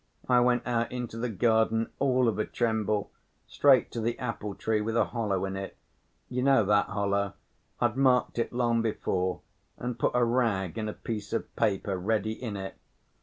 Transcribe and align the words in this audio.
I 0.27 0.39
went 0.39 0.65
out 0.65 0.91
into 0.91 1.15
the 1.15 1.29
garden 1.29 1.91
all 1.99 2.27
of 2.27 2.39
a 2.39 2.45
tremble, 2.45 3.11
straight 3.45 3.91
to 3.91 4.01
the 4.01 4.15
apple‐tree 4.15 4.83
with 4.83 4.97
a 4.97 5.05
hollow 5.05 5.45
in 5.45 5.55
it—you 5.55 6.41
know 6.41 6.65
that 6.65 6.87
hollow. 6.87 7.33
I'd 7.79 7.97
marked 7.97 8.39
it 8.39 8.51
long 8.51 8.81
before 8.81 9.41
and 9.77 9.99
put 9.99 10.13
a 10.15 10.23
rag 10.25 10.79
and 10.79 10.89
a 10.89 10.93
piece 10.93 11.33
of 11.33 11.55
paper 11.55 11.99
ready 11.99 12.31
in 12.31 12.57
it. 12.57 12.79